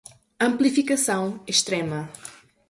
[0.39, 2.09] Amplificação extrema